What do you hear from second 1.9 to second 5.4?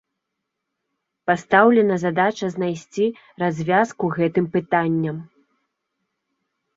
задача знайсці развязку гэтым пытанням.